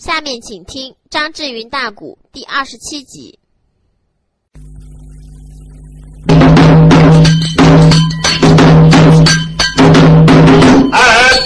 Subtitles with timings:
[0.00, 3.38] 下面请听张志云大鼓第二十七集。
[10.90, 10.96] 儿，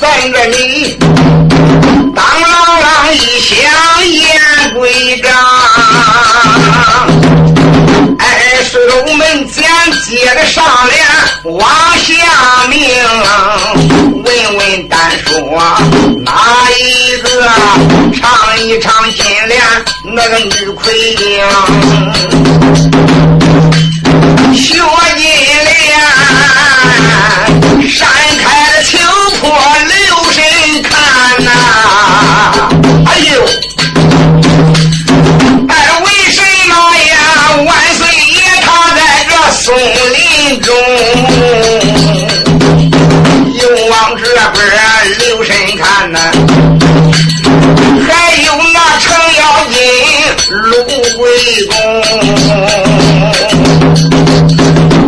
[0.01, 0.97] 等着你，
[2.15, 2.47] 当啷
[2.81, 3.84] 啷一响
[10.07, 11.03] 接着上联
[11.45, 11.67] 往
[11.99, 12.13] 下
[12.69, 12.79] 明，
[14.23, 15.41] 问问单说
[16.23, 17.27] 哪一个
[18.13, 18.23] 唱
[18.61, 19.61] 一唱金莲
[20.05, 21.17] 那个女魁英，
[24.55, 24.75] 学
[25.17, 25.25] 金
[25.65, 25.73] 莲
[27.89, 28.07] 山
[28.39, 28.64] 开
[40.13, 40.75] 林中，
[43.55, 44.57] 又往这边
[45.19, 46.19] 留神看呐、
[48.07, 48.09] 还
[48.43, 49.05] 有那程
[49.39, 49.75] 咬金
[50.49, 50.63] 卢
[51.17, 51.23] 贵
[51.67, 51.73] 公，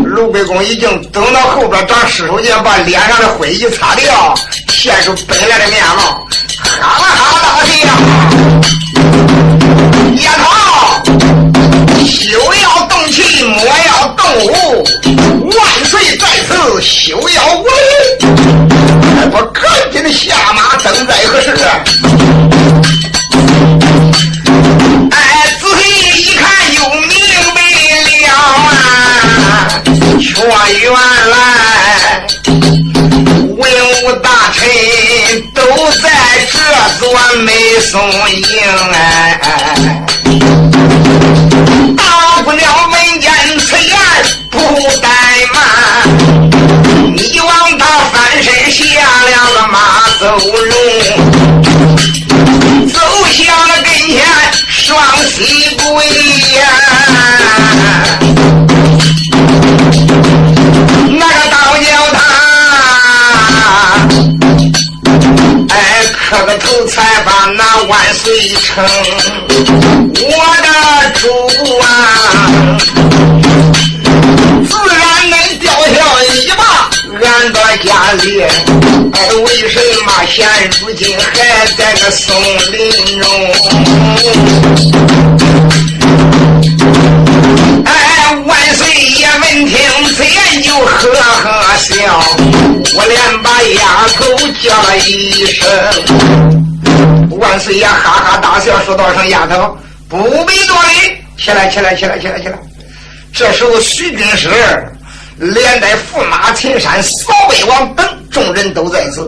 [0.04, 4.34] 卢贵公已经等到后边找尸首间，把脸上的灰一擦掉，
[4.68, 6.26] 现出本来的面貌，
[6.80, 7.72] 哈哈大笑。
[10.14, 10.44] 叶桃，
[12.06, 12.14] 休
[12.62, 14.48] 要动气，莫要动武，
[15.50, 16.50] 万岁在此，
[16.82, 17.70] 休要无礼。
[19.32, 21.84] 我赶紧的下马，等待何时啊？
[25.10, 25.16] 哎，
[25.60, 25.82] 仔细
[26.20, 26.44] 一看，
[26.74, 27.10] 又明
[27.54, 27.58] 白
[28.22, 28.28] 了
[28.66, 28.72] 啊！
[30.20, 30.24] 全
[30.80, 31.34] 原来
[33.56, 34.60] 文武大臣
[35.54, 35.60] 都
[36.02, 36.04] 在
[36.52, 36.54] 这
[36.98, 37.04] 座
[37.42, 37.48] 美
[37.80, 37.94] 松
[80.36, 80.46] 现
[80.82, 82.36] 如今还在那松
[82.70, 83.26] 林中？
[87.86, 87.90] 哎，
[88.44, 88.86] 万岁
[89.16, 89.78] 爷闻听
[90.14, 91.10] 此言就呵
[91.42, 91.94] 呵笑，
[92.98, 94.26] 我连把丫头
[94.60, 95.66] 叫了一声。
[97.38, 99.74] 万岁爷哈哈大笑，说道声丫头，
[100.06, 102.58] 不必多礼，起来，起来，起来，起来，起来。
[103.32, 104.50] 这时候，徐军师
[105.38, 109.20] 连带驸马秦山、扫北王等众人都在此。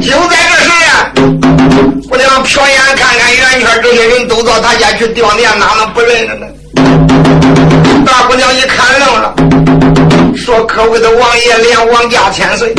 [0.00, 1.10] 就在这时啊，
[2.08, 6.46] 我娘瞟眼看看圆圈，这些人都到他家去吊念，哪能不认识呢？
[8.06, 9.34] 大姑娘一看愣了，
[10.36, 12.72] 说：“可贵的王爷连王家千岁，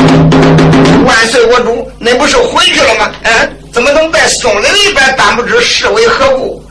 [1.04, 3.10] 万岁我主，那不是回去了吗？
[3.24, 5.14] 嗯，怎么能在松林里边？
[5.18, 6.64] 但不知是为何故？”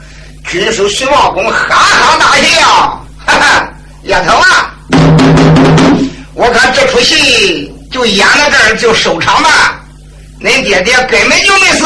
[0.50, 3.70] 军师徐茂公哈哈大笑，哈哈，
[4.04, 4.74] 丫头啊，
[6.34, 9.80] 我看这出戏就演到这儿就收场吧。
[10.42, 11.86] 恁爹爹根本就没死，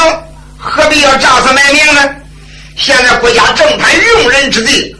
[0.57, 2.01] 何必要诈死卖名呢？
[2.75, 4.95] 现在国家正谈用人之际，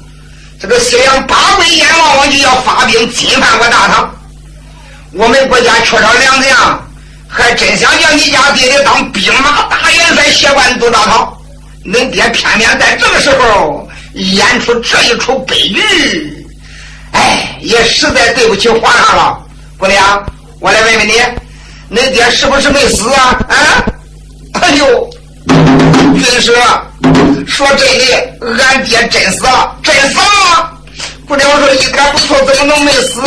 [0.60, 4.12] 这个西洋八国阎王王就要发兵侵犯我大唐，
[5.14, 6.80] 我们国家缺少良将，
[7.28, 11.34] 还真想叫你家爹爹当兵马大元帅，协管督大唐。
[11.86, 13.87] 恁爹偏偏在这个时候
[14.18, 16.48] 演出这一出悲剧，
[17.12, 19.38] 哎，也实在对不起皇上了。
[19.78, 20.26] 姑娘，
[20.60, 21.14] 我来问问你，
[21.96, 23.40] 恁爹是不是没死啊？
[23.48, 23.86] 啊？
[24.54, 25.08] 哎呦，
[25.48, 26.52] 军师，
[27.46, 30.72] 说真的，俺爹真死了，真死了。
[31.28, 33.22] 姑娘，说一点不错，怎么能没死？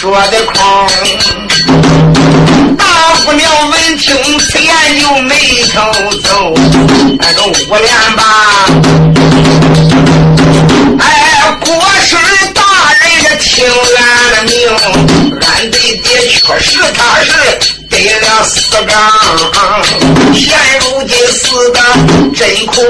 [0.00, 0.56] 说的空，
[2.74, 2.84] 大
[3.22, 5.34] 姑娘闻听此言就眉
[5.74, 5.92] 头
[6.24, 6.54] 皱，
[7.18, 7.86] 那个五连
[8.16, 8.24] 吧，
[11.00, 11.04] 哎，
[11.60, 11.68] 国
[12.02, 12.16] 师
[12.54, 12.62] 大
[12.98, 13.46] 人也听
[13.98, 14.00] 俺
[14.32, 14.56] 的命，
[15.42, 17.30] 俺的爹确实他是
[17.90, 18.96] 得了死刚，
[20.34, 21.78] 现如今死的
[22.34, 22.89] 真苦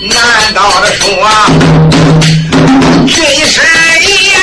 [0.00, 1.06] 难道的说
[3.06, 3.60] 军师
[4.00, 4.36] 爷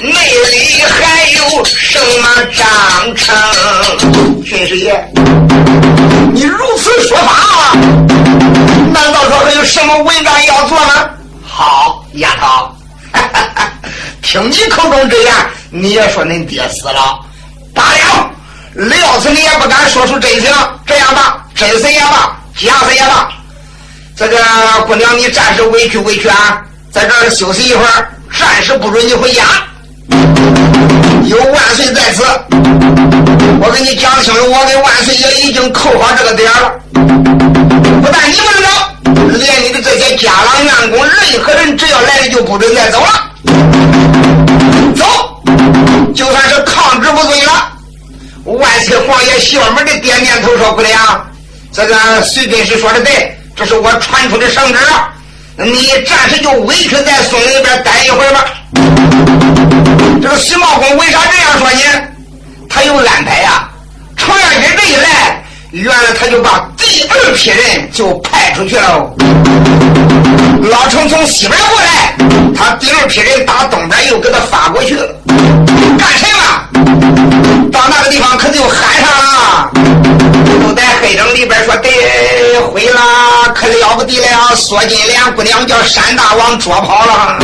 [0.00, 0.10] 内
[0.50, 3.34] 里还有什么章程？
[4.42, 5.04] 军师爷，
[6.32, 7.74] 你如此说法，
[8.92, 11.10] 难道说还有什么文章要做吗？
[11.44, 12.76] 好，丫头，
[14.22, 15.34] 听你口中之言，
[15.70, 17.18] 你也说恁爹死了，
[17.74, 18.30] 罢了。
[18.74, 23.30] 料死你也不敢说出真相，这样吧，真死也罢，假死也罢，
[24.16, 24.38] 这个
[24.86, 28.08] 姑娘你暂时委屈委屈啊，在这儿休息一会儿，
[28.40, 29.42] 暂时不准你回家。
[31.26, 32.22] 有万岁在此，
[33.60, 36.72] 我跟你讲清楚，我跟万岁爷已经扣好这个点了。
[36.94, 43.30] 不但你不能走，连你的这些家郎员工，任何人只要来了就不准再走了。
[44.96, 45.04] 走，
[46.14, 47.70] 就算是抗旨不遵了。
[48.46, 51.26] 万岁皇爷小门的点点头说：“姑娘，
[51.70, 54.78] 这个随军师说的对，这是我传出的圣旨，
[55.56, 58.44] 你暂时就委屈在松林边待一会儿吧。”
[60.20, 61.80] 这个徐茂公为啥这样说呢？
[62.68, 63.70] 他有安排呀。
[64.14, 69.10] 程咬金这一来，原来他就把第二批人就派出去了。
[70.70, 72.14] 老程从西边过来，
[72.54, 75.08] 他第二批人打东边又给他发过去了，
[75.98, 77.70] 干什么？
[77.72, 79.70] 到那个地方可就喊上了，
[80.62, 82.25] 都在黑城里边说得回
[83.86, 84.54] 了，不得了！
[84.54, 87.38] 锁金莲姑娘叫山大王捉跑了，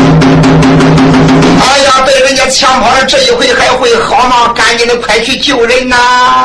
[1.61, 4.53] 哎呀，被人家抢跑了，这一回还会好吗？
[4.55, 6.45] 赶紧的，快去救人呐！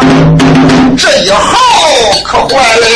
[0.98, 1.58] 这一号
[2.24, 2.88] 可坏了。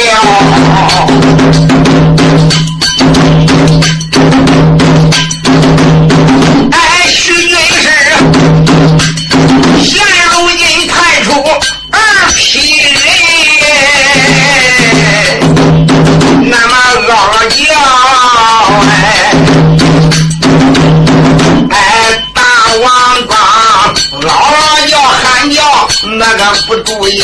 [26.22, 27.20] 那个不注意，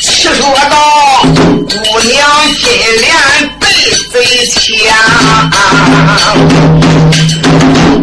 [0.00, 0.76] 七说道
[1.68, 2.14] ：“姑娘
[2.60, 2.62] 金
[3.00, 3.10] 莲
[3.58, 3.66] 被
[4.12, 4.14] 贼
[4.46, 4.54] 抢，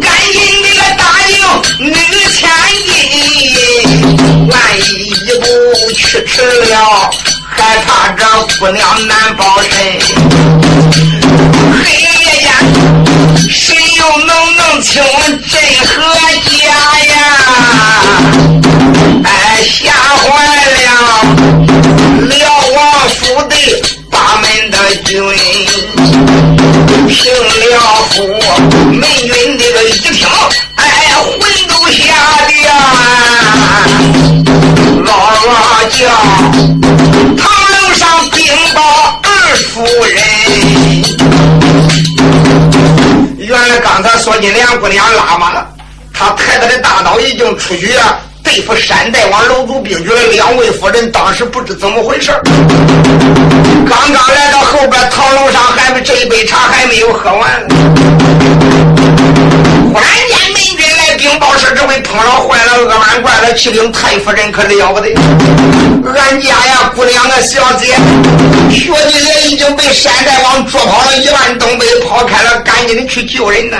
[0.01, 1.33] 赶紧那个答应
[1.87, 1.95] 女
[2.35, 2.41] 千
[2.85, 2.91] 金，
[4.49, 4.51] 万
[4.81, 5.45] 一一步
[5.93, 7.09] 去迟了，
[7.47, 8.21] 害怕这
[8.59, 9.71] 姑娘难保身。
[11.71, 12.05] 黑夜
[12.41, 12.45] 间，
[13.49, 13.63] 谁
[13.97, 15.01] 又能弄清
[15.49, 15.55] 真
[15.87, 15.93] 和
[16.59, 16.92] 假
[44.23, 45.67] 说金莲姑娘拉马了，
[46.13, 48.17] 她抬着的大刀已经出去啊。
[48.41, 52.31] 对付山大王楼主兵局的两位夫人，当时不知怎么回事
[53.85, 57.67] 刚刚来到后边堂楼上，还没这一杯茶还没有喝完。
[59.91, 60.82] 忽然间，美女
[61.23, 65.07] 禀报说，这位碰上坏了，恶满贯了，启禀太夫人，可了不得！
[66.19, 67.95] 俺家呀，姑娘啊，小姐，
[68.69, 73.77] 薛金莲已经被山大王捉跑了，一万东北跑开了，赶紧的去救人呢。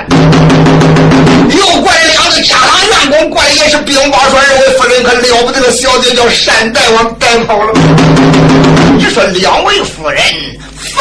[1.50, 7.74] 又过来两个家郎员工过来，也是禀报说，二位夫人可了不得，小姐叫山大王带跑了。
[8.98, 10.24] 你说两位夫人，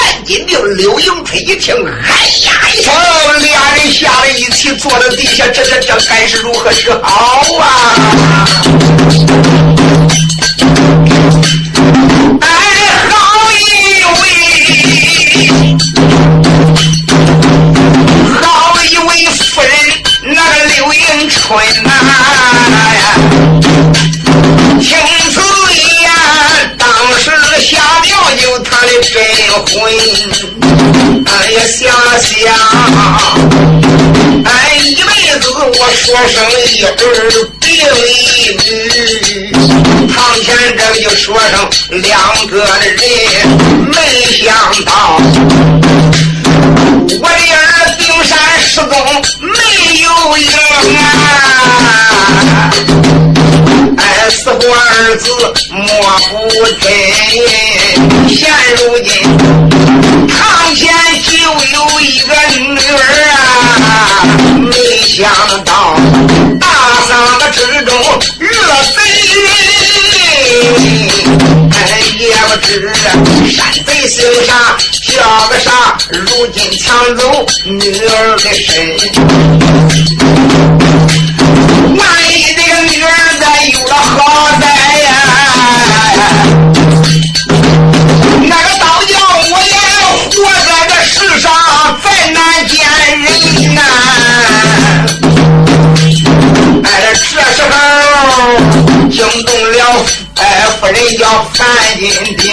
[0.02, 2.10] 范金定、刘迎春一听，哎
[2.44, 2.92] 呀一声，
[3.40, 7.94] 俩人吓得一起坐在地下，这这这该是如何是好啊？
[36.14, 36.92] 我生一儿
[37.58, 37.72] 病
[38.06, 39.50] 一女，
[40.12, 41.56] 堂前这个就说声
[42.02, 42.12] 两
[42.48, 43.00] 个人，
[43.88, 43.96] 没
[44.30, 44.44] 想
[44.84, 44.92] 到
[47.18, 47.56] 我的儿
[47.98, 48.92] 顶山失踪
[49.40, 49.48] 没
[50.02, 50.46] 有影
[50.98, 51.00] 啊！
[53.96, 55.24] 哎，死活儿子
[55.70, 55.80] 莫
[56.28, 56.32] 不
[56.78, 56.88] 真，
[58.28, 58.38] 现
[58.76, 59.08] 如今
[60.28, 60.36] 堂
[60.74, 60.80] 前
[61.24, 62.28] 就有一个
[62.58, 63.00] 女儿
[63.32, 63.34] 啊，
[64.60, 64.70] 没
[65.02, 65.20] 想
[65.64, 65.72] 到
[72.72, 78.96] 山贼姓啥叫个啥，如今抢走女儿的身，
[100.82, 101.64] 夫人叫范
[101.96, 102.52] 金定，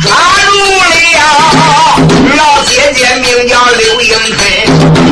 [0.00, 0.14] 抓
[0.46, 0.52] 住
[0.86, 0.94] 了
[2.36, 4.40] 老姐姐名叫刘迎春，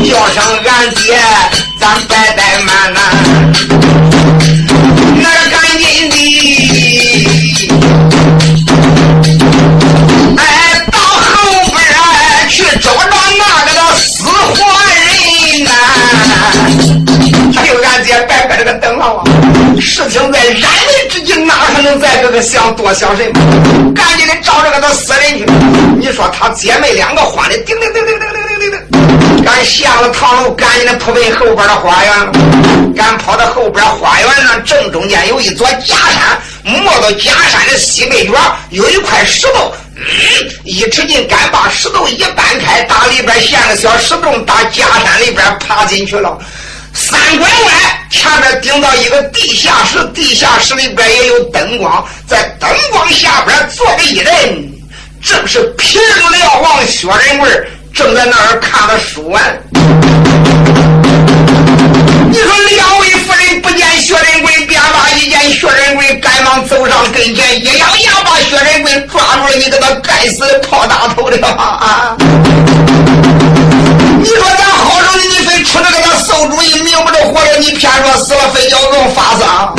[0.08, 1.18] 叫声俺爹，
[1.80, 2.70] 咱拜拜慢。
[5.16, 6.14] 俺赶紧的。
[10.38, 10.40] 哎，
[10.92, 11.26] 到后
[11.72, 11.76] 边
[12.48, 14.54] 去找找那个叫死活
[14.94, 15.04] 人
[15.64, 15.68] 呐。
[17.50, 19.02] 听俺爹摆个这个灯笼，
[19.80, 20.70] 事情在燃。
[21.90, 23.92] 能在这个想多想什么？
[23.92, 25.44] 赶紧的找这个他死人去！
[25.98, 32.32] 你说他姐妹两个慌的叮叮叮叮叮叮叮叮，赶下了堂楼，赶紧的扑奔后边的花园了。
[32.96, 38.34] 赶跑到后边花园那正中间有一座假山，摸到假山的西北角
[38.70, 40.04] 有一块石头，嗯
[40.62, 46.38] 一尺劲，赶把石头一搬开，打里边陷个小石洞，打假山里边爬进去了。
[47.00, 47.74] 三拐弯，
[48.10, 54.70] 前面顶到一个地下室，地下室里边也有灯光，在灯光下边坐着一人，
[55.24, 55.98] 正是平
[56.38, 57.48] 辽王薛仁贵，
[57.94, 59.42] 正在那儿看着书完。
[62.30, 72.14] 你说两位夫人不见薛仁贵，便把一见薛仁贵，赶忙走上跟前，一咬牙把薛仁贵抓住了，你给他该死的炮大头的啊！
[77.80, 79.74] 偏说死了，非叫龙发丧。
[79.74, 79.78] 不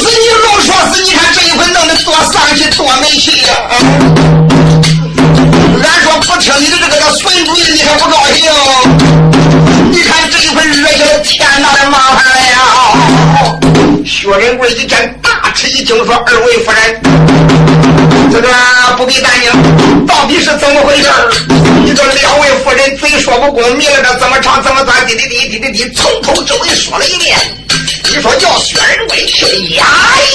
[0.00, 3.54] 是你龙说死，你看这一回弄得多丧气，多没气呀！
[5.80, 8.50] 俺说不听你的这个个损主意，你还不高兴？
[9.92, 12.58] 你看这一回惹起了天大的麻烦了呀！
[14.04, 17.00] 薛仁贵一见大吃一惊，说：“二位夫人，
[18.32, 18.48] 这个
[18.96, 21.10] 不必担心，到底是怎么回事？”
[21.84, 27.36] 你这两位夫人嘴说不公，迷了这怎么长怎么短，滴滴滴滴滴滴，从头至尾说了一遍。
[28.04, 29.84] 你说叫薛仁贵听，呀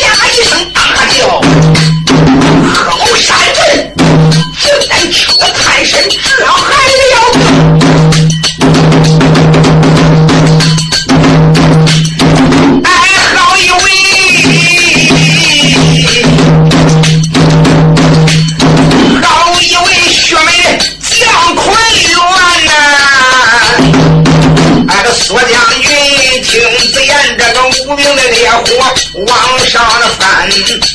[0.03, 0.81] 呀一声大
[1.17, 1.41] 叫，
[2.71, 3.91] 好山人，
[4.61, 5.99] 竟敢挑我探身，
[6.37, 6.45] 这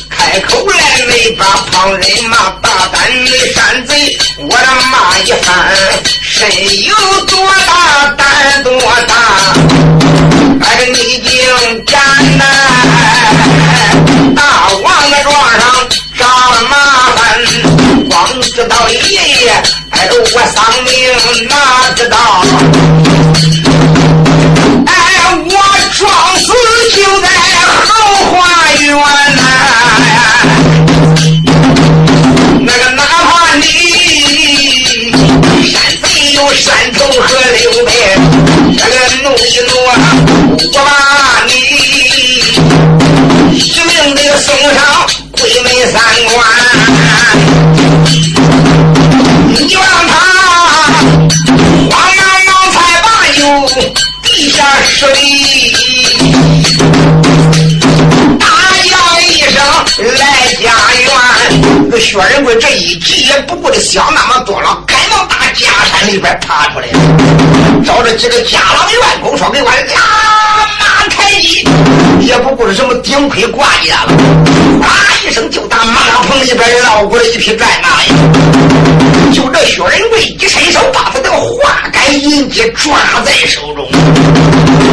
[0.09, 5.71] 开口来没把旁人骂，大胆的山贼，我的骂一番，
[6.23, 6.49] 身
[6.83, 6.95] 有
[7.25, 8.71] 多大胆多
[9.07, 9.13] 大，
[10.61, 12.01] 哎，你竟敢
[12.37, 12.43] 呐！
[14.35, 14.41] 大
[14.81, 15.61] 王的庄上
[16.17, 16.75] 找了麻
[17.15, 17.21] 烦，
[18.09, 19.51] 光知道爷爷，
[19.91, 20.91] 哎，我丧命
[61.93, 66.87] 这薛仁贵这一急也不顾的想那么多了，赶忙打假山里边爬出来，
[67.85, 70.01] 找着几个家郎员工说：“给我呀，
[70.79, 71.63] 马太医，
[72.19, 74.13] 也不顾着什么顶盔挂甲了，
[74.81, 74.89] 哗
[75.23, 78.09] 一声就打马棚里边绕过了一匹战马呀！
[79.31, 83.87] 就这薛仁贵一伸手把他这个化杆银戟抓在手中，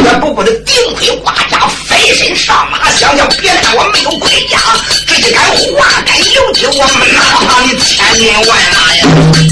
[0.04, 4.59] 也不顾这顶盔挂甲，飞身上马，想想别看我没有盔甲，
[5.07, 6.14] 这一杆化杆
[6.60, 9.50] 银戟，我哪怕你千军万马呀！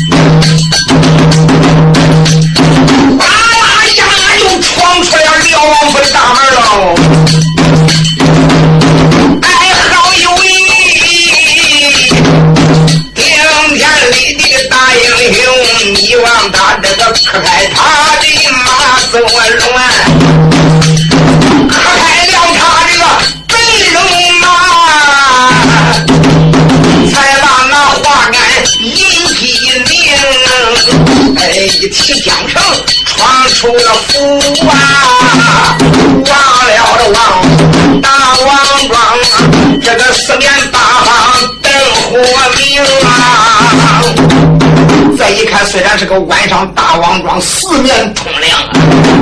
[45.99, 48.61] 是个晚上，大王庄四面通亮，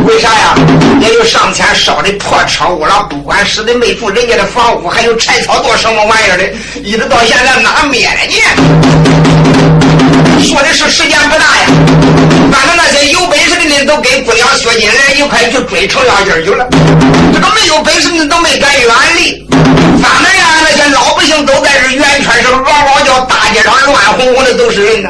[0.05, 0.55] 为啥呀？
[1.01, 6.45] 也有上前烧的破车屋了，不管是的没住人家的房屋，还有柴草垛什么玩意儿的，
[6.83, 8.35] 一直到现在哪灭了呢？
[10.45, 11.65] 说的是时间不大呀，
[12.53, 16.69] 反正那些有本事的人都跟姑娘薛金莲一块去追程咬金去了，
[17.33, 19.49] 这个没有本事的都没敢远离。
[20.03, 25.09] 反正呀，那些老百姓都在这圆圈上嗷嗷叫，大街上乱哄哄的都是人呢。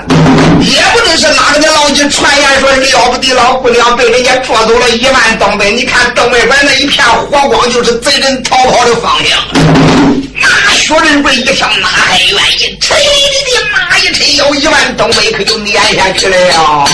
[0.61, 5.73] 也不知是哪个的老几传言说了不得，老姑娘被人家捉走了一万东北。
[5.73, 9.38] 你看东北边那一片火光，就是贼人逃跑的方向。
[10.38, 12.76] 那薛仁贵一听，哪还愿意？
[12.81, 16.37] 吹你的妈一吹，有一万东北可就撵下去了。
[16.37, 16.85] 呀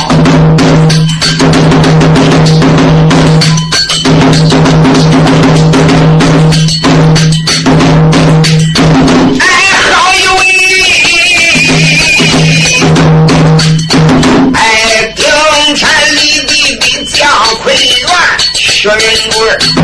[19.59, 19.82] 仁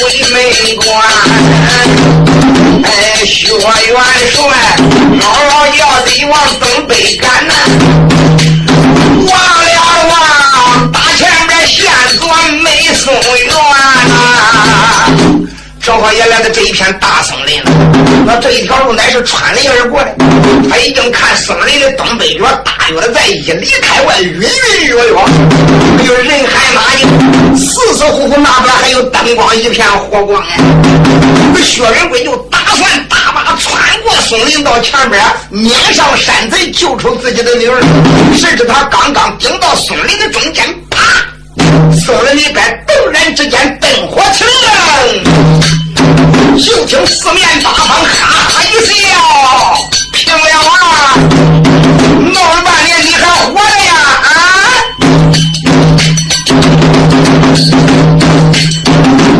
[0.00, 0.86] 回门关。
[2.84, 2.88] 哎，
[3.24, 3.60] 薛元
[4.30, 4.40] 帅，
[5.18, 7.52] 嗷嗷叫得往东北赶呐，
[15.98, 16.00] 呐。
[16.00, 17.70] 正好也来到这一片大森林了，
[18.24, 20.14] 那这一条路乃是穿林而过的。
[20.70, 25.16] 他已经看松林的东北角，大约在一里开外，隐隐约约，
[25.96, 30.56] 还有人海马影，死死乎乎那边还有灯光一片火光哎。
[31.52, 37.82] 这薛仁贵就打算大马穿过松林到前边，撵上山贼，救出自己的女儿。
[38.36, 41.00] 谁知他刚刚顶到松林的中间，啪！
[42.06, 45.77] 松林里边陡然之间灯火起来。
[46.58, 48.92] 就听四面八方哈哈一笑，
[50.12, 51.14] 平了啊！
[52.32, 53.92] 闹了半天你还活着呀？
[54.24, 54.30] 啊！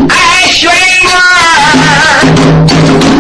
[0.09, 0.12] 哎，
[0.52, 1.11] 薛仁贵，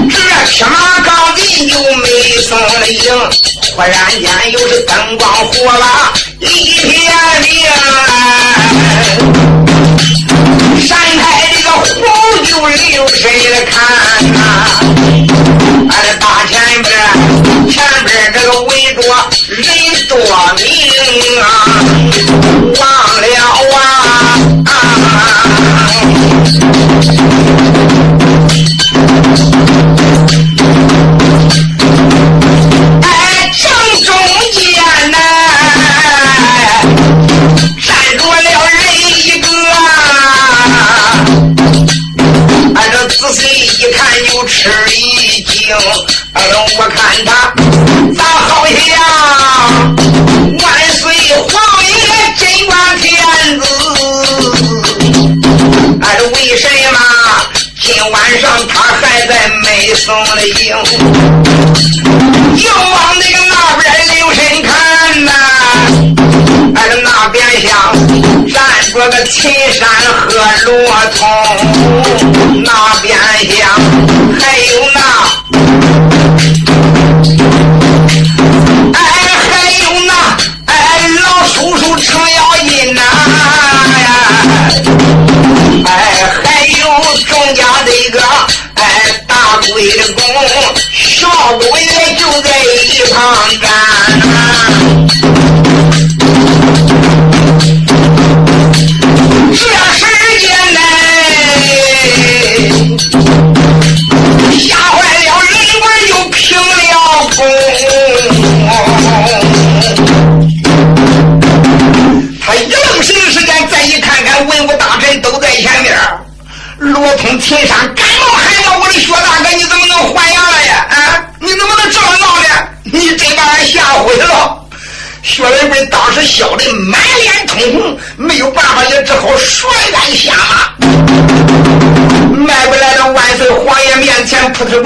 [0.08, 0.16] 这
[0.48, 0.56] 天
[1.04, 2.06] 刚进就没
[2.40, 2.98] 松了影，
[3.74, 6.44] 忽然间又是灯光火了一
[6.88, 6.94] 片
[7.42, 7.48] 明，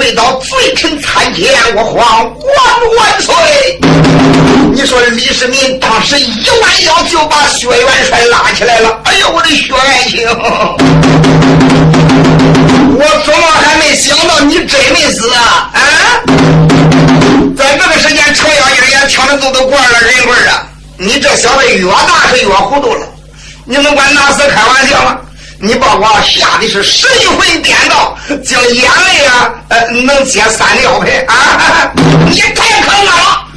[0.03, 2.35] 跪倒，罪臣参见我皇万
[2.97, 3.33] 万岁！
[4.73, 8.99] 你说李世民当时一弯腰就把薛元帅拉起来了。
[9.05, 10.27] 哎呦，我的薛爱卿，
[12.99, 15.71] 我怎么还没想到你真没死啊？
[15.71, 15.79] 啊！
[17.55, 20.67] 在这个时间，程咬金也抢着走都过了人棍啊！
[20.97, 23.07] 你这小子越大是越糊涂了，
[23.63, 25.17] 你能管拿死开玩笑吗？
[25.65, 31.89] 你把我吓得是神魂颠倒，将眼泪啊，呃，能接三尿盆啊！
[32.29, 33.47] 你太可恶了！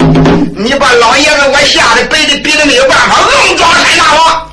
[0.57, 3.17] 你把老爷子我吓得白的逼的没有办法，
[3.49, 4.49] 硬装山大王。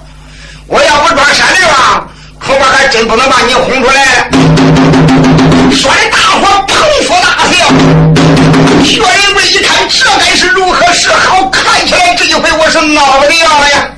[0.65, 4.27] 我要不装山大王，恐怕还真不能把你轰出来。
[5.71, 7.69] 说的大伙捧腹大笑。
[8.83, 11.47] 薛仁贵一看，这该是如何是好？
[11.51, 13.89] 看起来这一回我是闹不掉了呀！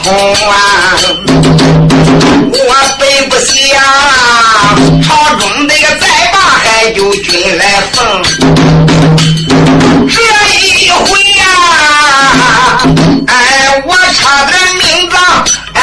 [0.00, 0.96] 了空啊！
[2.52, 3.50] 我本不想
[5.02, 8.22] 朝中那个再罢，还就军来奉，
[10.08, 10.16] 这
[10.54, 11.42] 一回呀，
[13.26, 13.32] 哎，
[13.86, 15.20] 我差点命丧，
[15.74, 15.78] 哎，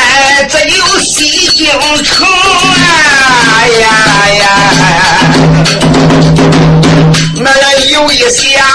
[0.51, 1.69] 这就西京
[2.03, 3.85] 城啊呀
[4.39, 4.45] 呀！
[7.39, 7.45] 那
[7.91, 8.65] 有一想，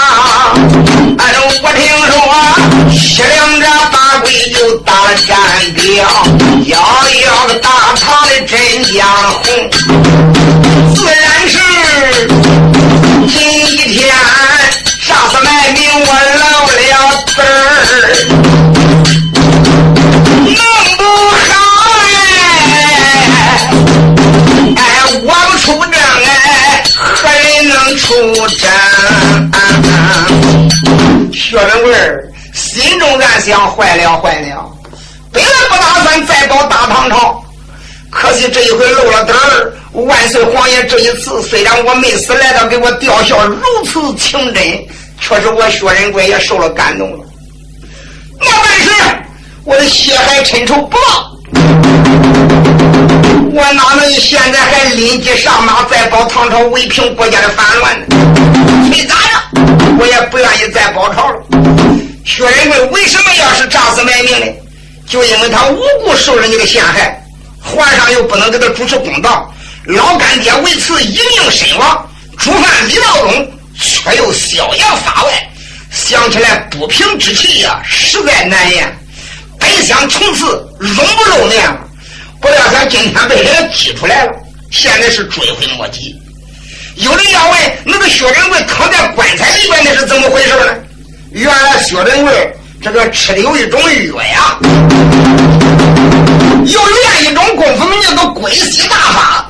[1.17, 1.21] 哎，
[1.61, 2.12] 我听说
[5.03, 5.37] 了战
[5.73, 6.05] 表，
[6.65, 6.77] 摇
[7.25, 9.43] 摇个大唐的真江红，
[10.95, 11.57] 自然是
[13.27, 13.37] 今
[13.77, 13.93] 天
[15.01, 16.01] 杀死卖命我
[16.39, 16.81] 露了
[17.27, 17.43] 字儿，
[20.45, 20.57] 弄
[20.97, 21.03] 不
[21.39, 21.51] 好
[21.99, 22.15] 哎，
[24.77, 24.79] 哎，
[25.23, 25.93] 我不出征
[26.25, 28.07] 哎，何人能出
[28.47, 28.61] 征？
[31.33, 31.93] 薛仁贵
[32.53, 34.72] 心中暗想：坏了，坏了！
[35.33, 37.43] 本来不打算再保大唐朝，
[38.11, 39.73] 可惜这一回露了底儿。
[39.93, 44.63] 万岁皇爷这一次虽然我没死，来到给我吊孝如此情真，
[45.19, 47.25] 确实我薛仁贵也受了感动了。
[48.39, 48.91] 那但是
[49.63, 51.31] 我的血海深仇不报，
[53.53, 58.05] 我哪能现在还临机上马再保唐朝，维平国家的反乱呢？
[58.89, 59.43] 没咋样，
[59.99, 61.39] 我也不愿意再保朝了。
[62.25, 64.45] 薛仁贵为什么要是诈死卖命呢？
[65.07, 67.23] 就因为他无故受人家的陷害，
[67.61, 69.53] 皇上又不能给他主持公道，
[69.85, 75.49] 老干爹为此一命身亡，主犯李道宗却又逍遥法外，
[75.91, 78.97] 想起来不平之气呀，实在难言。
[79.59, 80.45] 本想从此
[80.79, 81.77] 永不露面，
[82.41, 84.31] 不料想今天被人挤出来了，
[84.71, 86.15] 现在是追悔莫及。
[86.95, 90.75] 有人要问那个薛仁贵躺在棺材里边那是怎么回事呢？
[91.31, 94.57] 原来薛仁贵这个吃的有一种药呀，
[96.65, 99.47] 又练一种功夫名叫做归西大法。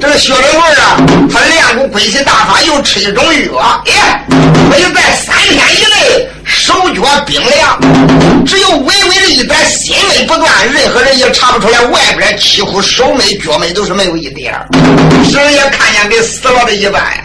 [0.00, 0.96] 这个薛仁贵啊，
[1.30, 4.24] 他练过归西大法，又吃一种药，哎，
[4.70, 7.78] 可以在三天以内手脚冰凉，
[8.46, 14.66] 只有微微的一点心脉不断，任何人也查不出来外边几乎手美脚美都是没有一点儿，
[15.34, 17.24] 人也看见跟死了的一般呀。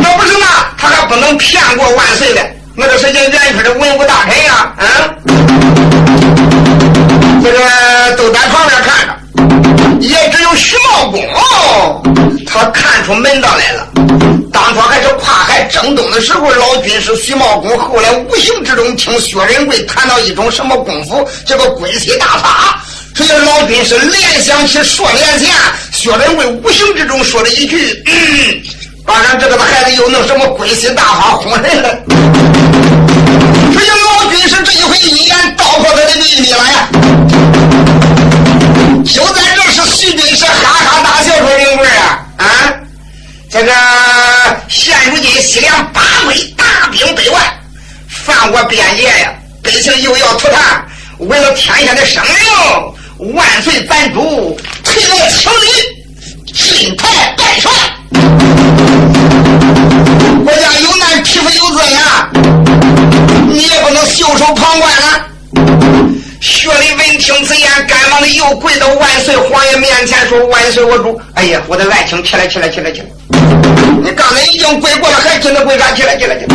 [0.00, 0.46] 那不是嘛？
[0.78, 2.53] 他还不能骗过万岁的。
[2.76, 4.74] 那个谁叫元帅的文武大臣呀？
[4.76, 4.84] 啊，
[7.40, 9.14] 这个都在旁边看着，
[10.00, 11.22] 也只有徐茂公，
[12.44, 13.86] 他看出门道来了。
[14.52, 22.82] 当初还是跨海征东的时候，老军师徐茂公后来无形之中听薛仁贵谈到一种什么功夫，叫做归西大法。
[23.14, 25.48] 所以老军师联想起数年前
[25.92, 28.02] 薛仁贵无形之中说了一句。
[29.06, 31.88] 当然，这个孩子又弄什么归心大法哄人了？
[33.72, 36.88] 所以老军师这一回一言道破他的秘密了呀！
[39.04, 42.44] 就在这时，徐军师哈哈大笑说：“仁贵啊，啊，
[43.50, 43.72] 这个
[44.68, 47.44] 现如今西凉八国大兵百万，
[48.08, 50.82] 犯我边界呀，百姓又要涂炭，
[51.18, 55.66] 为了天下的生灵，万岁咱主特来请你
[56.52, 57.08] 进台
[64.44, 65.26] 不旁观了。
[66.42, 73.06] 薛礼闻听此言，赶忙的又跪到万岁皇爷面前说：“万岁我主，哎呀，我的爱卿，起来，起来，起来，起来！
[74.02, 75.92] 你刚才已经跪过了，还紧着跪啥？
[75.92, 76.54] 起来，起来，起来！”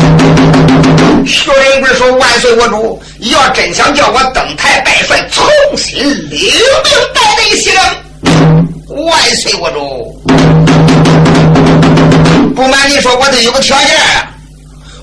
[1.25, 5.43] 薛仁贵说：“万岁我主，要真想叫我登台拜帅，重
[5.75, 7.83] 新领兵带队西凉，
[9.03, 10.21] 万岁我主。”
[12.55, 13.89] 不瞒你说，我得有个条件，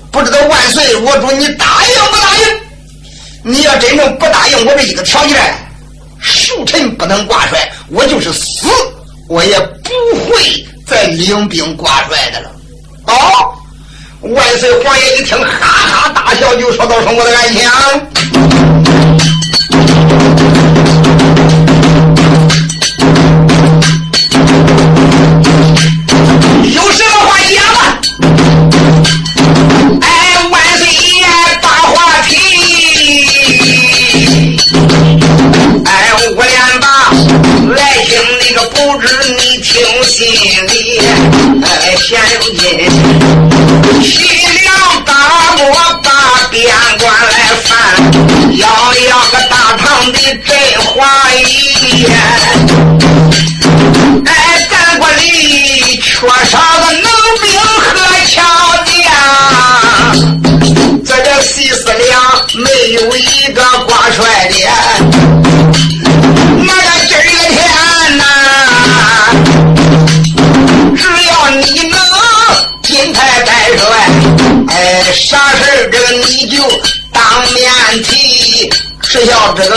[0.09, 2.56] 不知道万岁我主你答应不答应？
[3.49, 5.37] 你要真正不答应我这一个条件，
[6.19, 8.67] 寿辰不能挂帅，我就是死，
[9.29, 9.89] 我也不
[10.25, 12.51] 会再领兵挂帅的了。
[13.05, 13.53] 哦，
[14.19, 17.61] 万岁皇爷一听，哈哈大笑，就说都：“说我的爱情。”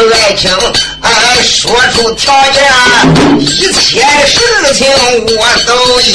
[0.08, 0.50] 爱情，
[1.02, 1.10] 呃，
[1.42, 2.62] 说出条件，
[3.38, 4.38] 一切事
[4.74, 4.86] 情
[5.26, 6.08] 我都依。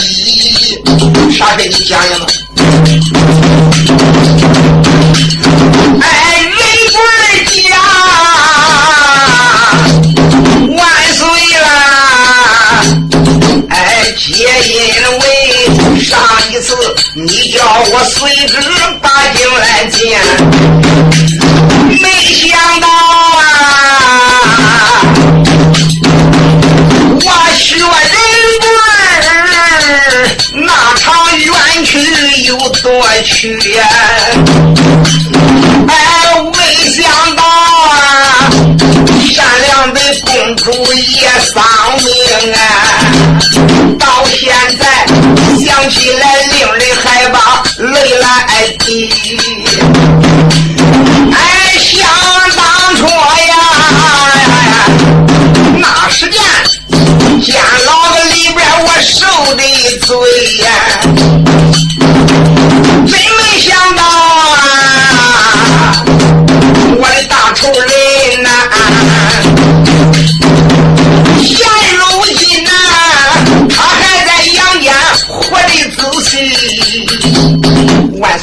[1.32, 2.26] 啥事你讲讲吧。
[6.02, 6.04] 哎，
[6.42, 6.52] 人
[6.92, 6.98] 贵
[7.46, 7.54] 家
[10.76, 10.80] 万
[11.14, 11.20] 岁
[11.62, 11.66] 啦！
[13.70, 13.74] 哎，
[14.18, 14.28] 皆
[14.64, 14.74] 因
[15.20, 15.24] 为
[16.02, 16.10] 上
[16.52, 16.68] 一次
[17.14, 17.60] 你叫
[17.92, 18.56] 我随之。
[19.34, 20.20] 进来见，
[33.26, 33.88] 去呀？
[35.88, 35.94] 哎，
[36.54, 36.58] 没
[36.90, 37.04] 想
[37.36, 38.50] 到啊，
[39.34, 41.64] 善良的公主也丧
[42.04, 42.58] 命啊！
[44.00, 44.84] 到现在
[45.64, 47.64] 想起来，令人害怕。
[47.78, 48.26] 泪来
[48.86, 49.10] 滴，
[51.34, 51.38] 哎，
[51.78, 52.10] 想
[52.56, 53.54] 当初呀，
[55.78, 56.40] 那时间
[57.44, 59.62] 监牢的里边我受的
[60.06, 60.10] 罪
[60.64, 60.66] 呀，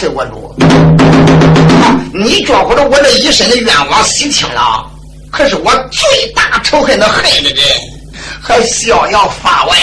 [0.09, 0.55] 我主。
[2.15, 4.85] 你觉乎着我这一身的冤枉洗清了，
[5.31, 7.65] 可是我最大仇恨的恨的人
[8.41, 9.77] 还逍遥法外。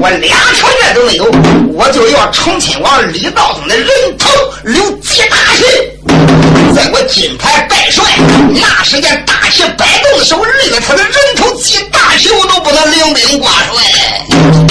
[0.00, 1.24] 我俩条件都没有，
[1.74, 4.30] 我就要重亲王李道宗的人头
[4.64, 5.64] 留几大旗，
[6.74, 8.04] 在我金牌拜帅
[8.48, 14.69] 那时间大旗摆动的时候，立了他的人头记大旗，我都不能领兵挂帅。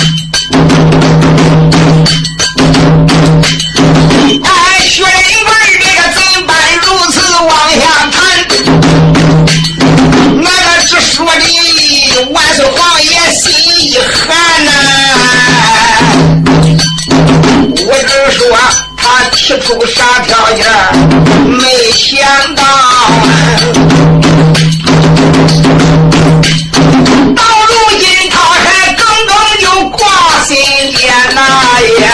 [12.77, 14.71] 王爷心一寒呐。
[17.81, 18.39] 我只说
[18.97, 20.65] 他提出啥条件，
[21.47, 22.07] 没想
[22.55, 22.63] 到。
[27.35, 29.99] 到如今他还耿耿就挂
[30.45, 30.55] 心
[30.93, 31.01] 间
[31.33, 31.37] 呐
[32.01, 32.05] 呀。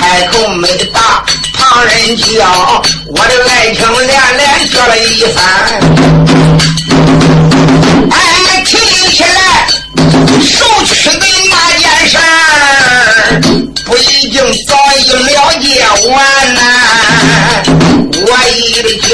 [0.00, 1.22] 开口没答，
[1.54, 5.71] 旁人叫，我的爱情连连叫了一番。
[14.32, 16.14] 经早已了解完
[16.54, 16.58] 呐？
[18.14, 19.12] 我已经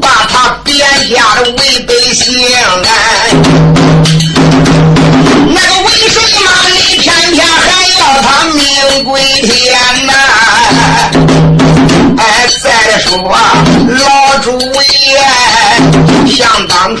[0.00, 0.78] 把他贬
[1.10, 2.24] 下的为百姓
[2.84, 2.88] 哎，
[5.48, 7.66] 那个为什么你偏偏还
[7.98, 9.46] 要他命归天
[10.06, 10.12] 呐。
[12.18, 12.22] 哎，
[12.62, 12.68] 再？
[13.00, 16.94] 说老朱爷，想当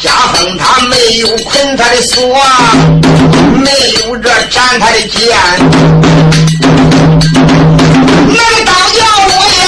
[0.00, 2.40] 家风他没有捆他的锁，
[3.52, 5.36] 没有这斩他的剑，
[8.42, 9.62] 那个当家我爷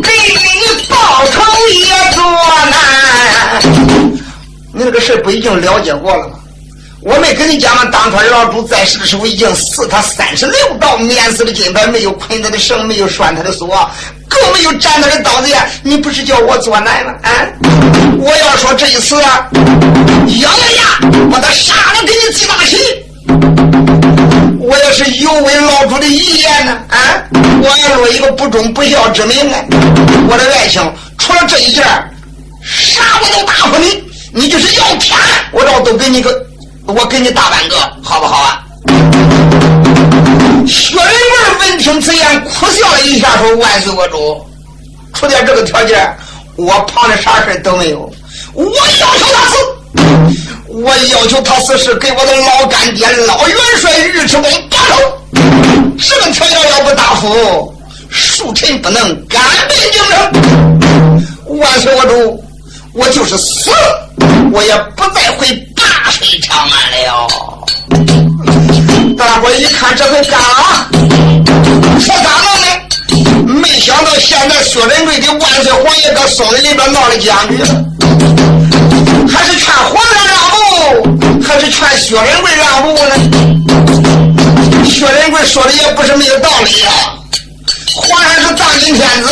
[0.00, 0.08] 给
[0.60, 0.94] 你报
[1.26, 1.34] 仇
[1.68, 1.80] 也
[2.14, 2.20] 多
[2.70, 2.72] 难。
[4.72, 6.34] 你那个事不已经了解过了吗？
[7.02, 7.84] 我没跟你讲吗？
[7.90, 13.90] 当初老朱在世的时候，已经死他三十六刀，免死的金牌，没有捆他的绳，没有拴他的锁，
[14.28, 15.66] 更没有斩他的刀子呀！
[15.82, 17.14] 你不是叫我做难吗？
[17.22, 17.30] 啊！
[18.18, 22.76] 我要说这一次，咬咬牙把他杀了，给你记大旗。
[24.70, 26.78] 我要是有违老朱的遗言呢？
[26.90, 26.96] 啊！
[27.60, 29.64] 我要落一个不忠不孝之名啊！
[30.28, 30.80] 我的爱情
[31.18, 31.82] 除了这一件，
[32.62, 34.00] 啥我都答复你。
[34.32, 35.18] 你就是要天，
[35.50, 36.30] 我这都给你个。
[36.86, 38.62] 我给你大半个，好不好啊？
[40.68, 41.04] 薛仁
[41.58, 44.46] 贵闻听此言，苦笑了一下，说：“万岁，我主，
[45.14, 46.16] 除点这个条件，
[46.54, 48.08] 我旁的啥事都没有。
[48.54, 49.56] 我要求他死，
[50.72, 54.94] 我要求他死是给我的老干爹老元帅尉迟恭报仇。
[55.98, 57.74] 这个条件要不答复，
[58.12, 61.58] 恕臣不能甘拜京城。
[61.58, 62.44] 万岁，我主，
[62.94, 63.70] 我就是死，
[64.52, 67.28] 我也不再回。”大水长安了，
[69.18, 70.88] 大伙一看这回干了，
[71.98, 72.66] 说咋弄呢？
[73.44, 77.84] 没想到现在薛仁贵的万岁皇爷搁松林里边闹了僵局了，
[79.32, 80.56] 还是劝皇上让步，
[81.42, 83.14] 还是劝薛仁贵让步呢？
[84.84, 87.14] 薛仁贵说的也不是没有道理啊，
[87.94, 89.30] 皇上是当今天子，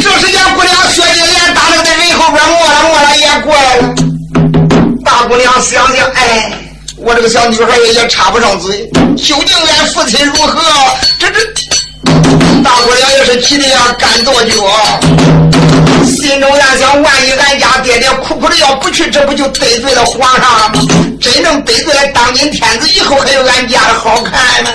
[0.00, 3.94] 这时间，姑娘薛金莲打那个人后边摸了摸了，也过来了。
[5.04, 6.52] 大姑娘想想，哎，
[6.96, 10.60] 我这个小女孩也插不上嘴，究竟俺父亲如何？
[11.18, 11.40] 这这，
[12.62, 14.52] 大姑娘也是急的要，干跺脚，
[16.06, 20.82] 心中暗想：万一俺家爹爹苦苦的要不去，这不就得罪了皇上了吗？
[21.20, 24.70] 真正得罪了当今天子，以后还有俺家的好看吗？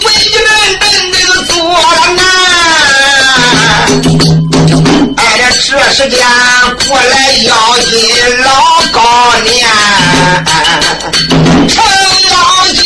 [0.00, 0.46] 为人
[0.78, 0.82] 等
[1.12, 2.22] 这个做了难，
[5.16, 5.18] 哎，
[5.50, 6.16] 这时间
[6.86, 7.90] 过来要紧
[8.44, 8.48] 老
[8.92, 8.98] 高
[9.44, 9.56] 年，
[11.68, 11.76] 程
[12.30, 12.34] 咬
[12.74, 12.82] 金，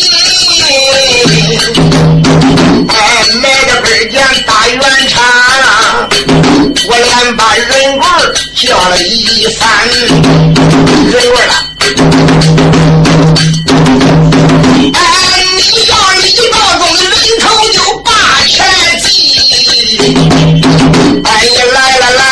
[2.89, 2.95] 哎，
[3.43, 4.15] 来的本间
[4.47, 5.23] 大圆场，
[6.87, 7.69] 我连把人
[7.99, 8.05] 棍
[8.57, 9.63] 叫了一番，
[11.11, 11.55] 人棍了，
[14.95, 14.97] 哎，
[15.57, 15.93] 你要。
[21.25, 22.23] 哎呀，来了来，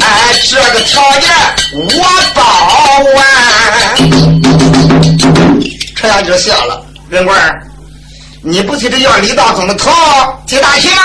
[0.00, 0.06] 哎，
[0.48, 1.28] 这个条件
[6.18, 7.32] 他就笑了，仁贵
[8.42, 9.88] 你不急着要李大总的头
[10.44, 11.00] 接大旗吗？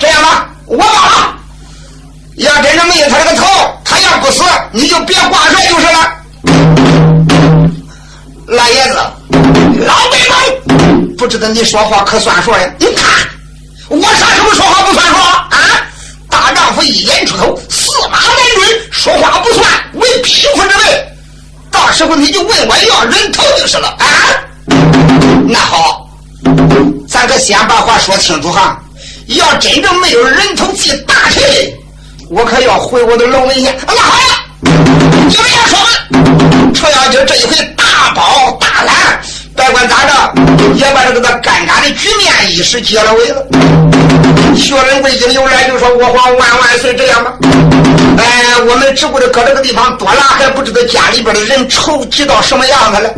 [0.00, 1.36] 这样吧，我包了。
[2.34, 3.46] 要真正没有他这个头，
[3.84, 4.42] 他要不死，
[4.72, 6.12] 你就别挂帅就是了。
[8.48, 8.94] 老爷子，
[9.86, 12.68] 老北方，不知道你说话可算数呀？
[12.80, 13.28] 你看。
[13.90, 15.48] 我啥时候说话不算数啊？
[16.28, 21.09] 大丈夫一言出头，驷马难追，说话不算为匹夫之威
[21.92, 24.06] 时候你就问我要人头就是了啊！
[25.48, 26.08] 那好，
[27.08, 28.80] 咱可先把话说清楚哈。
[29.26, 31.76] 要真正没有人头祭大锤，
[32.28, 33.76] 我可要回我的龙门县。
[33.86, 34.44] 那好呀，
[35.28, 35.86] 就这样说吧。
[36.74, 39.20] 程咬金这一回大包大揽，
[39.60, 40.32] 别管咋着，
[40.74, 43.46] 也把这个尴尬的局面一时解了围了。
[44.56, 47.34] 薛仁贵一有来就说：“我皇万万岁，这样吧。
[48.16, 53.10] 哎，我们只顾着搁这个地方多了，还不知道家里边的人愁急到什么样子了。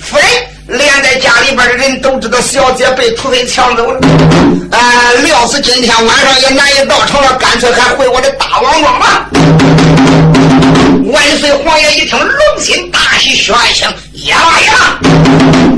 [0.00, 0.26] 夫人。”
[0.68, 3.98] 连在家里边的人都知道小姐被土匪抢走了，
[4.70, 9.26] 哎，料是今天晚上也难以到城了，干脆还回我的大王庄吧。
[11.08, 13.88] 万岁皇爷一听，龙心大喜，血爱情，
[14.26, 14.36] 呀
[14.66, 15.00] 呀！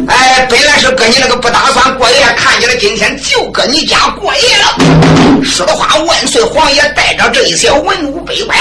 [0.08, 5.44] 哎，本来是搁你那个不打算过夜，看见了今天就搁你家过夜了。
[5.44, 8.58] 说的话，万岁皇爷带着这一些文武百官。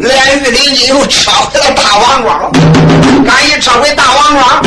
[0.00, 2.52] 连玉林金又撤回了大王庄，
[3.26, 4.62] 刚一撤回大王庄，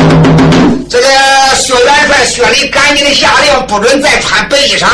[0.90, 1.08] 这个
[1.56, 4.86] 薛元帅薛礼赶紧的下令，不准再穿白衣裳，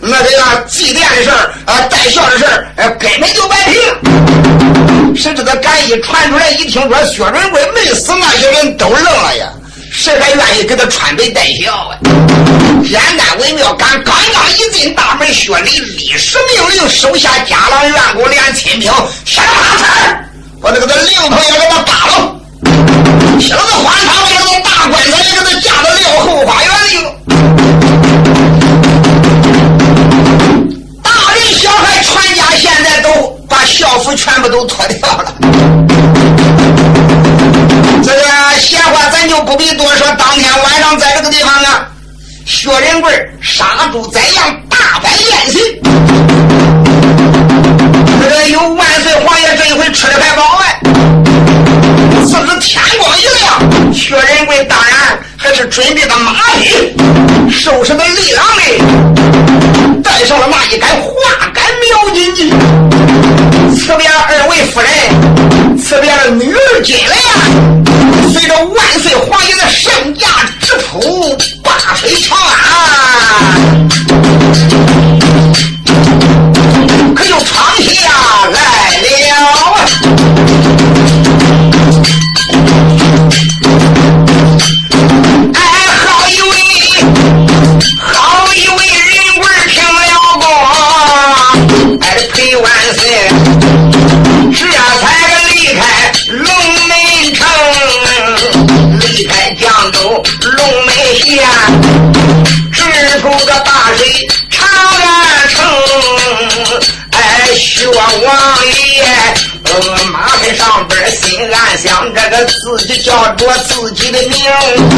[0.00, 5.14] 那这个祭奠的事儿，呃，带孝的事儿，呃，根本就摆平了。
[5.16, 9.48] 谁知道敢一传出来，一听说薛仁贵没死，那些人都愣了呀。
[9.90, 11.96] 谁还愿意给他穿白戴孝啊？
[12.86, 18.92] 简单微妙，刚刚刚一进大门，薛礼立时命令手下家郎、员工、连亲兵，
[19.24, 20.22] 先把菜
[20.60, 22.36] 把那个的灵棚也给他扒了，
[23.40, 28.05] 铁了个花场，把那个大棺材也给他架到撂后花园里了。
[33.48, 35.34] 把校服全部都脱掉了。
[38.02, 38.22] 这个
[38.60, 40.06] 闲话咱就不必多说。
[40.18, 41.86] 当天晚上在这个地方啊，
[42.44, 45.80] 薛仁贵杀猪宰羊，大摆宴席。
[48.20, 50.80] 这个有万岁皇爷这一回吃的还饱哎。
[52.24, 53.65] 自是天光一亮，
[54.06, 56.32] 薛仁贵当然还是准备的马
[56.62, 56.96] 匹，
[57.50, 58.78] 收拾的利郎嘞，
[60.00, 61.10] 带上了那一杆花
[61.52, 62.52] 杆苗金戟。
[63.74, 67.32] 此边二位夫人，辞别了女儿金来呀。
[68.32, 70.28] 随着万岁皇爷的圣驾
[70.62, 71.36] 直扑
[113.16, 114.95] 自己叫着自己的名。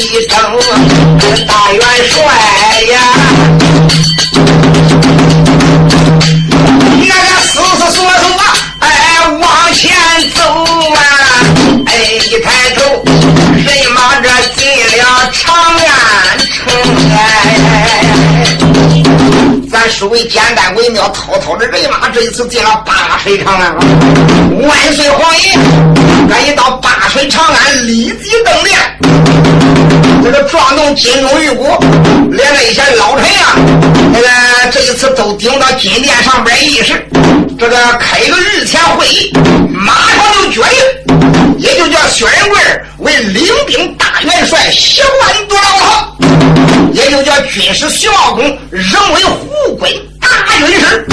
[0.00, 0.38] 西征，
[1.46, 2.24] 大元帅
[2.92, 2.94] 呀。
[6.98, 8.06] 那个死死缩缩
[8.38, 8.42] 啊，
[8.80, 8.86] 哎，
[9.40, 9.90] 往前
[10.34, 10.40] 走
[10.94, 10.98] 啊，
[11.86, 11.90] 哎，
[12.30, 12.80] 一抬头，
[13.54, 14.62] 人马这进
[14.98, 15.00] 了
[15.32, 16.52] 长安城
[17.10, 17.16] 哎。
[19.70, 23.80] 咱书为简单为妙，滔滔的人马这一次进了八水长安了。
[24.68, 25.58] 万岁皇爷，
[26.28, 28.78] 赶一到八水长安，立即登殿，
[30.24, 31.64] 这个撞动金钟玉鼓，
[32.30, 33.56] 连着一些老臣呀，
[34.12, 34.28] 那个
[34.70, 37.06] 这一次都顶到金殿上边议事。
[37.58, 39.32] 这个开个日前会议，
[39.68, 42.58] 马上就决定，也就叫薛仁贵
[42.98, 46.14] 为领兵大元帅，十万多老头，
[46.92, 51.04] 也就叫军师徐茂公仍为护军大军师。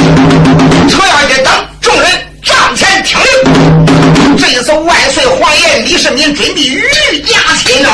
[0.87, 2.09] 程咬金等众人
[2.43, 4.37] 帐前听令。
[4.37, 6.81] 这一次万岁皇爷李世民准备御
[7.27, 7.91] 驾亲征，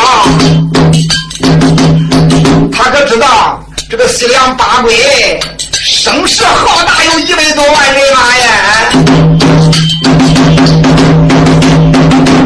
[2.77, 3.59] 他可知道
[3.89, 4.91] 这个西凉八怪
[5.71, 8.45] 声势浩大，有一百多万人马呀！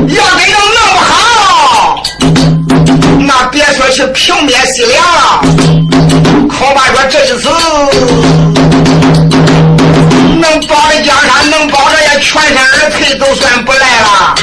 [0.07, 2.03] 要给他弄不好，
[3.19, 5.41] 那别说去平灭西凉了，
[6.47, 7.49] 恐怕说这一次
[10.39, 14.36] 能保着江山，能保着也全身而退，都算不赖了。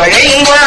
[0.00, 0.61] 挨着薛仁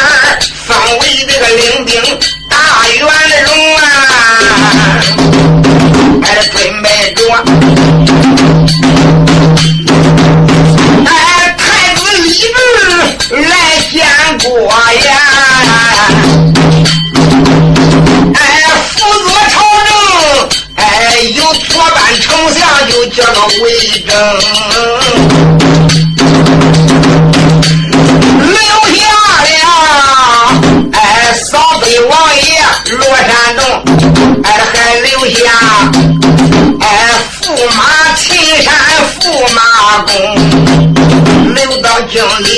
[42.16, 42.55] 留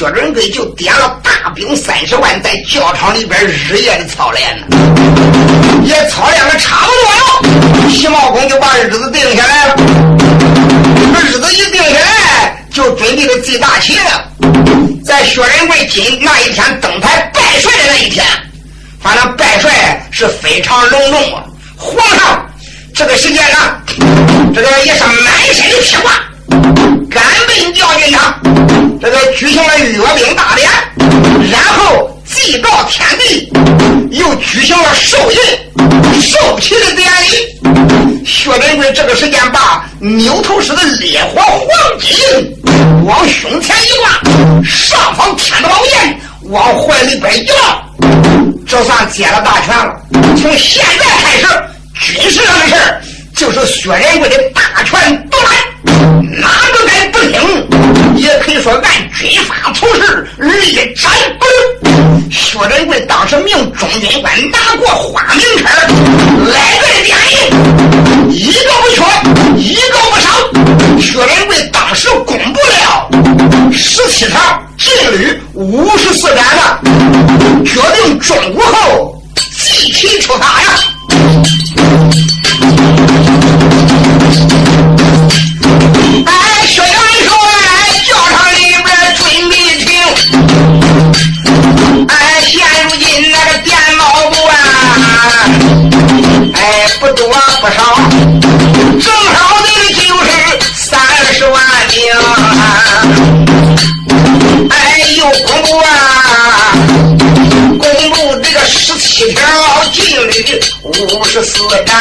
[0.00, 4.64] 薛仁贵就点了大兵三十万，在教场里边日夜的操练呢，
[5.84, 7.90] 也操练的差不多了。
[7.90, 9.76] 徐茂公就把日子定下来了，
[11.12, 14.24] 这日子一定下来，就准备的最大旗了，
[15.04, 18.24] 在薛仁贵今那一天登台拜帅的那一天，
[19.02, 21.44] 反正拜帅是非常隆重啊。
[21.76, 22.50] 皇上
[22.94, 23.76] 这个时间呢，
[24.54, 26.10] 这个也是满身的披挂。
[27.10, 28.40] 赶奔教军场，
[29.00, 30.70] 这个举行了阅兵大典，
[31.50, 33.50] 然后祭告天地，
[34.10, 35.38] 又举行了授印、
[36.20, 38.24] 授旗的典礼。
[38.26, 42.14] 薛仁贵这个时间把牛头狮的烈火黄金
[43.06, 47.82] 往胸前一挂，上方天的宝剑往怀里边一抱，
[48.66, 49.98] 这算接了大权了。
[50.36, 51.46] 从现在开始，
[52.12, 53.02] 军事上的事儿
[53.34, 55.52] 就是薛仁贵的大权独揽。
[56.40, 57.40] 哪个敢不听？
[58.16, 61.90] 也可以说按军法处事，立斩不留。
[62.30, 65.64] 薛仁贵当时命中军官拿过花名册
[66.52, 67.38] 来这点印，
[68.30, 69.02] 一个不缺，
[69.56, 70.26] 一个不少。
[71.00, 73.08] 薛仁贵当时公布了
[73.72, 74.40] 十七条
[74.78, 76.80] 禁律，五十四斩了，
[77.64, 80.68] 决定中午后集体出发呀。
[111.42, 111.96] 四斩，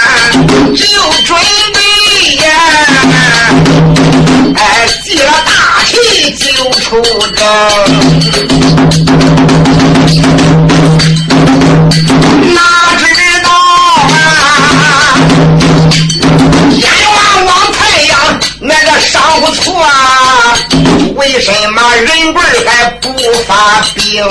[0.76, 0.86] 就
[1.26, 1.40] 准
[1.74, 2.46] 备呀。
[4.56, 4.62] 哎，
[5.06, 5.52] 记了大
[5.86, 7.02] 旗就出
[7.36, 7.40] 征，
[12.54, 12.62] 哪
[12.98, 13.04] 知
[13.44, 13.50] 道
[14.10, 14.14] 啊，
[16.72, 16.84] 阎
[17.16, 18.12] 王望太阳
[18.60, 19.88] 那个上不错，
[21.16, 23.08] 为什么人贵还不
[23.48, 24.24] 发兵？